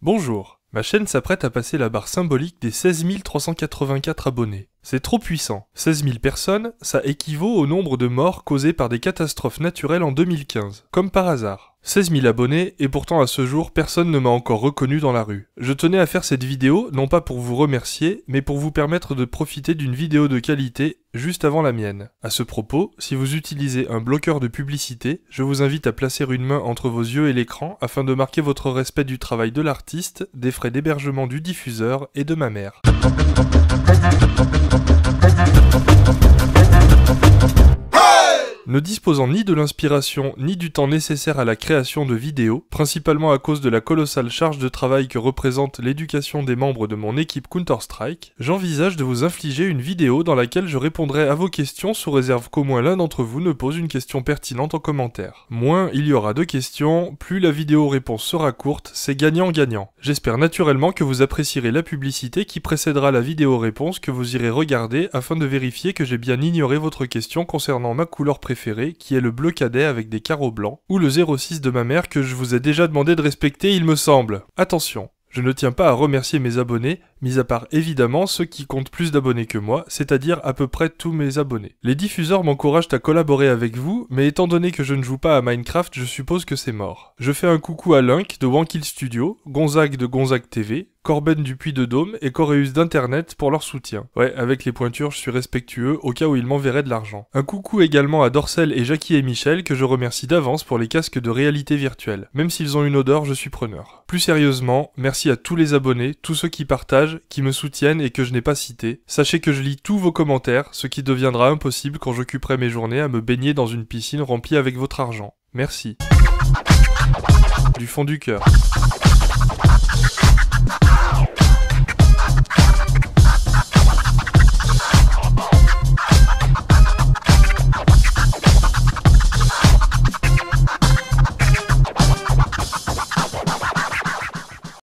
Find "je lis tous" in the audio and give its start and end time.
109.54-109.96